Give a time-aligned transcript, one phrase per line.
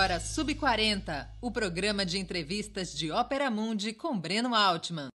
[0.00, 5.08] agora Sub 40, o programa de entrevistas de Ópera Mundi com Breno Altman.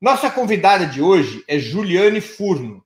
[0.00, 2.82] Nossa convidada de hoje é Juliane Furno,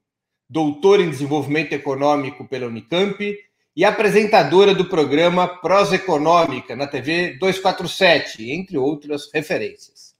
[0.51, 3.39] doutora em desenvolvimento econômico pela Unicamp
[3.77, 10.13] e apresentadora do programa Prosa Econômica na TV 247, entre outras referências.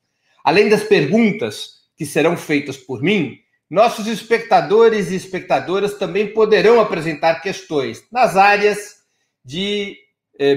[0.45, 7.41] Além das perguntas que serão feitas por mim, nossos espectadores e espectadoras também poderão apresentar
[7.41, 8.99] questões nas áreas
[9.45, 10.06] de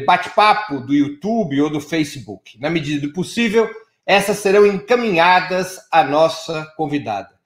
[0.05, 2.59] bate-papo do YouTube ou do Facebook.
[2.59, 3.69] Na medida do possível,
[4.05, 7.38] essas serão encaminhadas à nossa convidada.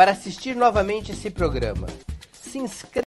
[0.00, 1.86] Para assistir novamente esse programa.
[2.32, 3.09] Se inscreva